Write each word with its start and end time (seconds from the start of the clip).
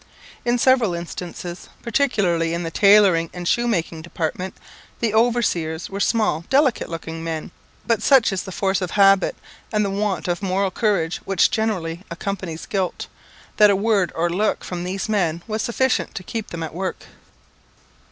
In 0.43 0.57
several 0.57 0.95
instances, 0.95 1.69
particularly 1.83 2.55
in 2.55 2.63
the 2.63 2.71
tailoring 2.71 3.29
and 3.35 3.47
shoemaking 3.47 4.01
department, 4.01 4.55
the 4.99 5.13
overseers 5.13 5.91
were 5.91 5.99
small 5.99 6.43
delicate 6.49 6.89
looking 6.89 7.23
men; 7.23 7.51
but 7.85 8.01
such 8.01 8.33
is 8.33 8.41
the 8.41 8.51
force 8.51 8.81
of 8.81 8.89
habit, 8.89 9.35
and 9.71 9.85
the 9.85 9.91
want 9.91 10.27
of 10.27 10.41
moral 10.41 10.71
courage 10.71 11.17
which 11.17 11.51
generally 11.51 12.03
accompanies 12.09 12.65
guilt, 12.65 13.05
that 13.57 13.69
a 13.69 13.75
word 13.75 14.11
or 14.15 14.25
a 14.25 14.29
look 14.35 14.63
from 14.63 14.83
these 14.85 15.07
men 15.07 15.43
was 15.45 15.61
sufficient 15.61 16.15
to 16.15 16.23
keep 16.23 16.47
them 16.47 16.63
at 16.63 16.73
work. 16.73 17.05